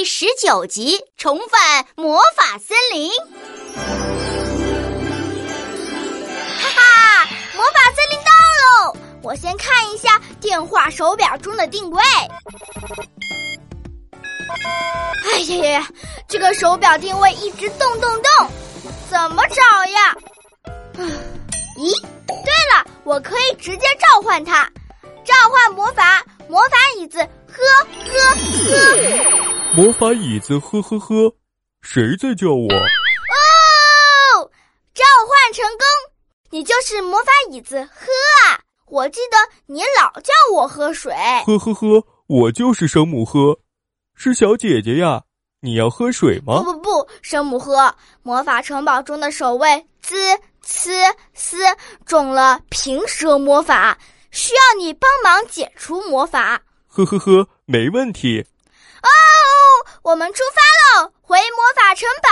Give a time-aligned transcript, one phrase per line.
[0.00, 3.10] 第十九集《重返魔法森林》。
[6.58, 8.30] 哈哈，魔法森林到
[8.62, 8.96] 喽！
[9.22, 12.02] 我先看一下电话手表中的定位。
[15.30, 15.88] 哎呀呀呀！
[16.26, 18.50] 这个手表定位一直动动动，
[19.10, 20.16] 怎么找呀？
[20.96, 21.04] 啊
[21.76, 21.94] 咦，
[22.26, 24.66] 对了，我可以直接召唤它，
[25.26, 27.62] 召唤魔法魔法椅子，呵
[28.08, 29.39] 呵呵。
[29.72, 31.32] 魔法椅子，呵呵呵，
[31.80, 32.66] 谁在叫我？
[32.74, 34.50] 哦，
[34.92, 35.86] 召唤成功！
[36.50, 38.06] 你就是魔法椅子，喝
[38.48, 38.58] 啊！
[38.86, 39.36] 我记得
[39.66, 41.14] 你老叫我喝水。
[41.46, 43.60] 呵呵呵，我就是生母喝，
[44.16, 45.22] 是小姐姐呀。
[45.60, 46.62] 你要喝水吗？
[46.64, 47.94] 不不不，生母喝。
[48.22, 50.16] 魔法城堡中的守卫滋
[50.64, 51.58] 呲斯
[52.04, 53.96] 中了平蛇魔法，
[54.32, 56.60] 需要你帮忙解除魔法。
[56.88, 58.44] 呵呵呵，没问题。
[60.02, 62.28] 哦，我们出发喽，回魔法城堡。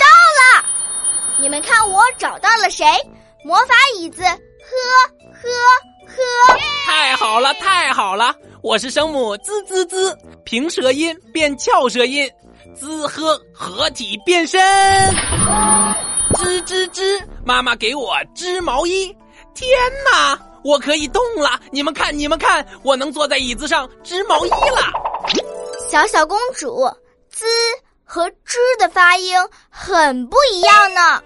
[0.00, 0.06] 到
[0.38, 0.64] 了，
[1.38, 2.86] 你们看我找到了谁？
[3.44, 4.28] 魔法椅子，呵
[5.32, 5.48] 呵
[6.06, 6.58] 呵！
[6.86, 8.34] 太好了，太好了！
[8.62, 12.30] 我是声母滋滋滋，平舌音变翘舌音，
[12.74, 14.60] 滋呵合体变身。
[16.34, 17.20] 吱吱吱！
[17.44, 19.14] 妈妈给我织毛衣。
[19.54, 19.68] 天
[20.10, 21.60] 哪，我可以动了！
[21.70, 24.80] 你们看，你们看，我能坐在椅子上织毛衣了。
[25.90, 26.90] 小小公主，
[27.30, 27.44] 滋
[28.04, 29.34] 和织的发音
[29.68, 31.22] 很不一样呢。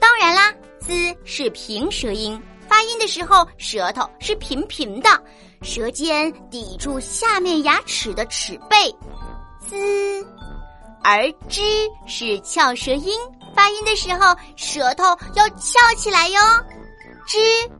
[0.00, 0.92] 当然啦，滋
[1.24, 5.08] 是平舌音，发音的时候舌头是平平的，
[5.62, 8.90] 舌尖抵住下面牙齿的齿背，
[9.60, 10.26] 滋；
[11.04, 11.62] 而织
[12.06, 13.16] 是翘舌音。
[13.54, 16.40] 发音的时候，舌头要翘起来哟。
[17.26, 17.70] 吱，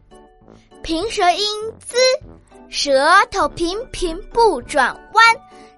[0.83, 1.47] 平舌音
[1.81, 1.97] z，，
[2.69, 5.25] 舌头平平不转弯。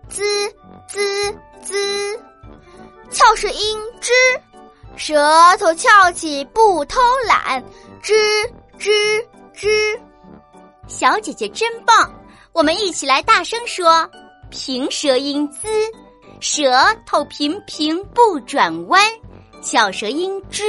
[0.08, 0.22] ，z
[0.88, 1.32] z
[1.62, 2.18] z，，
[3.10, 4.10] 翘舌音吱，
[4.96, 7.62] 舌头翘起不偷懒。
[8.02, 8.12] 吱
[8.78, 8.90] 吱
[9.54, 9.98] 吱，
[10.86, 12.12] 小姐姐真棒！
[12.52, 14.08] 我们一起来大声说：
[14.50, 15.90] 平舌音 z，，
[16.40, 16.70] 舌
[17.06, 19.02] 头平平不转弯。
[19.62, 20.62] 翘舌音吱，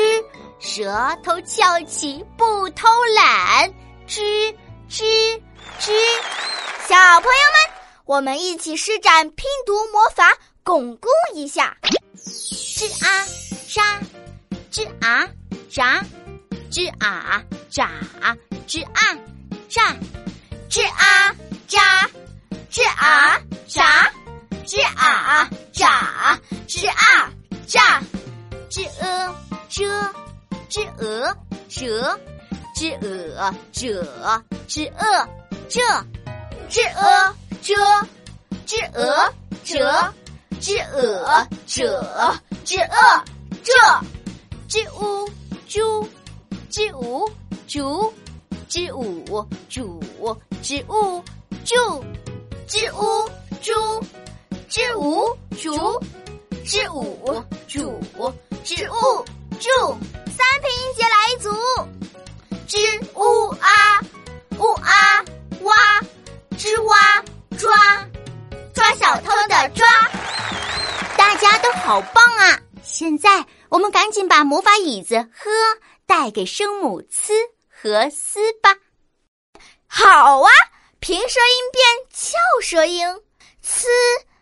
[0.59, 3.69] 舌头翘起不偷懒，
[4.07, 4.55] 吱
[4.89, 5.03] 吱
[5.79, 5.91] 吱。
[6.88, 10.31] 小朋友们，我们一起施展拼读魔法，
[10.63, 11.77] 巩固一下。
[12.17, 13.25] 吱啊
[13.67, 13.99] 扎，
[14.71, 15.27] 吱啊
[15.69, 16.03] 喳，
[16.72, 17.87] 吱啊喳，
[18.67, 19.17] 吱啊
[19.69, 19.95] 喳，
[20.69, 21.35] 吱啊
[21.67, 22.09] 扎，
[22.72, 24.09] 吱啊喳，
[24.66, 27.31] 吱啊喳，吱啊
[27.67, 28.01] 喳。
[28.67, 29.33] 知呃
[29.69, 29.85] 遮，
[30.75, 31.38] 知鹅
[31.69, 32.19] 折，
[32.75, 35.30] 知鹅者，知鹅
[35.69, 35.81] 这，
[36.68, 37.74] 知鹅遮，
[38.66, 39.34] 知鹅
[39.64, 40.14] 折，
[40.59, 42.03] 知鹅者，
[42.66, 43.24] 知鹅
[43.64, 43.72] 这，
[44.68, 45.30] 知乌
[45.66, 46.09] 猪，
[46.69, 47.31] 知吾
[47.69, 48.14] 竹，
[48.68, 50.02] 知吾主，
[50.62, 51.24] 知吾
[51.64, 52.03] 住，
[52.68, 53.30] 知乌
[53.62, 54.03] 猪，
[54.68, 56.03] 知吾竹，
[56.66, 58.34] 知吾主。
[58.66, 59.25] 知物
[73.16, 75.50] 现在我们赶紧把魔法椅子呵
[76.06, 77.31] 带给声母呲
[77.70, 78.76] 和斯吧。
[79.88, 80.52] 好啊，
[81.00, 83.08] 平舌音变翘舌音，
[83.64, 83.86] 呲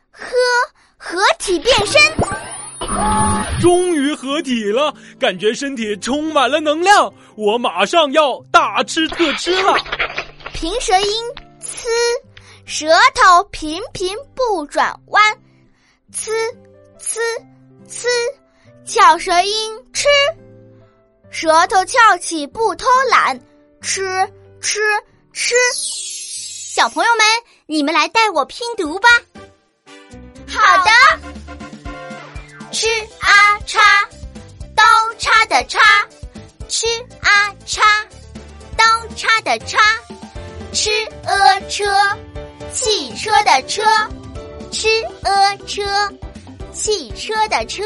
[0.09, 0.33] 呵
[0.97, 2.01] 合体变身。
[3.61, 9.77] 终于合体了，感觉身体充满了能量，我马上要大吃特吃了。
[10.51, 11.23] 平舌音
[11.61, 11.85] 呲，
[12.65, 15.23] 舌头频频不转弯，
[16.11, 16.31] 呲
[16.99, 17.19] 呲呲，
[18.85, 20.07] 翘舌音吃，
[21.29, 23.39] 舌头翘起不偷懒，
[23.81, 24.01] 吃
[24.59, 24.81] 吃
[25.31, 25.55] 吃。
[25.73, 27.25] 小朋友们，
[27.65, 29.07] 你们来带我拼读吧。
[30.47, 30.91] 好的。
[32.73, 32.87] 吃
[33.19, 33.79] 啊叉，
[34.75, 34.83] 刀
[35.17, 35.79] 叉的叉，
[36.67, 36.85] 吃
[37.21, 37.81] 啊叉，
[38.75, 38.83] 刀
[39.15, 39.79] 叉的叉，
[40.73, 40.89] 吃
[41.23, 41.85] 呃车，
[42.73, 43.83] 汽车的车，
[44.71, 44.87] 吃
[45.21, 45.83] 呃车，
[46.73, 47.83] 汽车的车，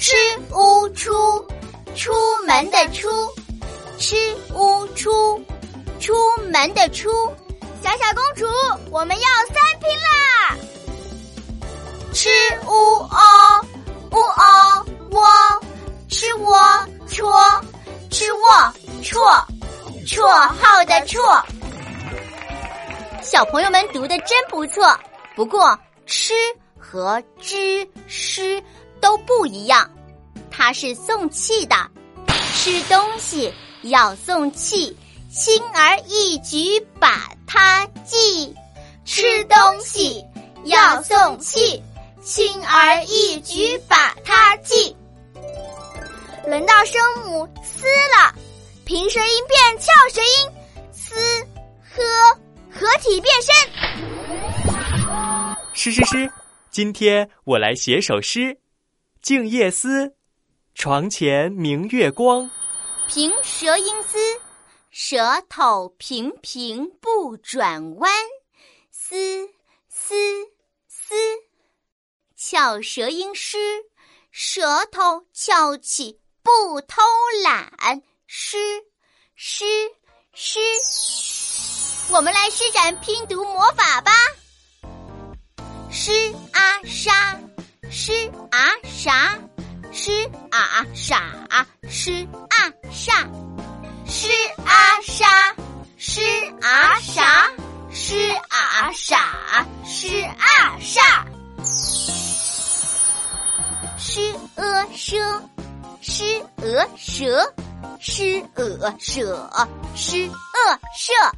[0.00, 0.16] 吃
[0.54, 1.12] 乌出，
[1.94, 2.10] 出
[2.46, 3.06] 门的出，
[3.98, 4.16] 吃
[4.54, 5.38] 乌出，
[6.00, 6.14] 出
[6.50, 7.10] 门的出。
[7.82, 8.46] 小小公主，
[8.90, 10.56] 我们要三拼啦！
[12.14, 12.30] 吃
[12.66, 13.66] 乌哦。
[14.12, 15.62] 呜哦喔，
[16.08, 16.58] 吃窝
[17.06, 17.30] 戳，
[18.10, 19.46] 吃窝戳，
[20.06, 21.44] 绰号的绰。
[23.22, 24.98] 小朋友们读的真不错，
[25.36, 26.32] 不过吃
[26.78, 28.62] 和知诗
[29.00, 29.90] 都不一样，
[30.50, 31.74] 它是送气的，
[32.54, 33.52] 吃东西
[33.82, 34.96] 要送气，
[35.30, 38.54] 轻而易举把它记。
[39.04, 40.24] 吃东西
[40.64, 41.82] 要送气，
[42.22, 44.94] 轻而易举把它记。
[46.46, 47.86] 轮到声母“思”
[48.16, 48.34] 了，
[48.84, 50.50] 平舌音变翘舌音，
[50.92, 51.14] 思
[51.92, 52.02] 呵
[52.70, 53.52] 合体变身。
[55.72, 56.30] 诗诗诗，
[56.70, 58.40] 今天我来写首诗，
[59.22, 60.06] 《静夜思》，
[60.74, 62.50] 床前明月光。
[63.08, 64.18] 平舌音思，
[64.90, 68.12] 舌头平平不转弯，
[68.90, 69.16] 思
[69.88, 70.14] 思
[70.86, 71.14] 思。
[72.36, 73.58] 翘舌音诗，
[74.30, 76.18] 舌头翘起。
[76.42, 77.02] 不偷
[77.44, 78.56] 懒，诗
[79.34, 79.66] 诗
[80.32, 80.58] 诗，
[82.10, 84.10] 我们来施展拼读魔法吧。
[85.90, 86.82] 诗啊
[90.80, 91.20] 啊傻，
[91.90, 93.28] 诗啊傻，
[94.06, 94.30] 诗
[94.64, 94.72] 啊
[95.02, 95.26] 沙，
[95.98, 96.22] 诗
[96.62, 97.50] 啊傻，
[97.92, 101.26] 诗啊傻，诗啊傻，
[103.98, 105.42] 诗呃奢。
[106.02, 107.52] 诗鹅蛇，
[108.00, 109.52] 诗鹅舍，
[109.94, 111.30] 诗鹅舍，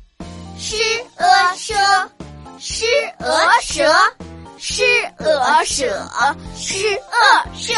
[0.57, 1.75] 诗鹅舍，
[2.61, 2.85] 诗
[3.19, 3.93] 鹅舍，
[4.57, 4.87] 诗
[5.19, 6.07] 鹅舍，
[6.55, 7.75] 诗鹅舍。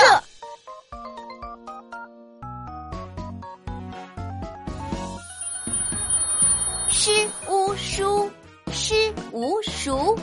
[6.96, 7.11] 诗
[7.49, 8.31] 无书，
[8.70, 10.17] 诗无数，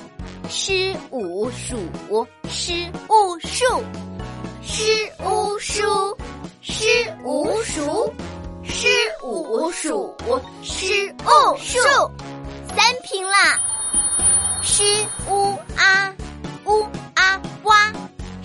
[0.50, 1.78] 诗无数，
[2.50, 3.84] 诗无数，
[4.64, 6.18] 诗无数。
[6.62, 8.14] 诗无数，
[8.64, 8.88] 诗
[9.22, 10.16] 无数，
[10.64, 11.78] 诗无数，
[12.74, 13.60] 三平啦。
[14.64, 14.82] 诗
[15.30, 16.16] 乌啊，
[16.66, 16.84] 乌
[17.16, 17.92] 啊哇，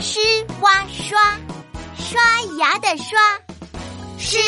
[0.01, 0.19] 诗
[0.61, 1.17] 哇刷，
[1.97, 2.21] 刷
[2.59, 3.19] 牙的刷。
[4.19, 4.39] 诗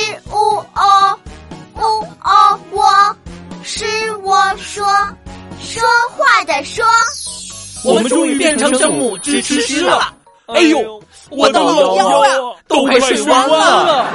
[6.48, 6.84] 的说。
[7.84, 10.12] 我们终于变成圣母支持诗了。
[10.46, 11.00] 哎呦！
[11.30, 12.32] 我的老腰呀，
[12.66, 14.06] 都快睡弯了！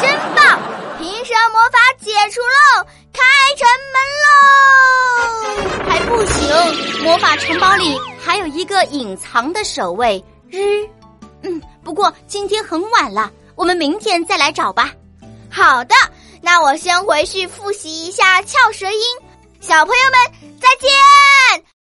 [0.00, 0.60] 真棒，
[0.98, 3.22] 平舌魔法解除喽，开
[3.56, 5.88] 城门喽！
[5.88, 10.86] 还不行，魔法城堡里还有一个隐藏的守卫日。
[11.42, 14.92] 嗯，不过今天很晚了，我们明天再来找吧。
[15.50, 15.94] 好的，
[16.42, 19.00] 那我先回去复习一下翘舌音。
[19.60, 21.64] 小朋友们再见。